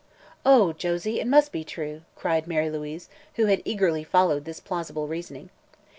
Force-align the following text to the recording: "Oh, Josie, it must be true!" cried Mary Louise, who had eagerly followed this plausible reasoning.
"Oh, 0.43 0.73
Josie, 0.73 1.19
it 1.19 1.27
must 1.27 1.51
be 1.51 1.63
true!" 1.63 2.01
cried 2.15 2.47
Mary 2.47 2.71
Louise, 2.71 3.07
who 3.35 3.45
had 3.45 3.61
eagerly 3.65 4.03
followed 4.03 4.45
this 4.45 4.59
plausible 4.59 5.07
reasoning. 5.07 5.51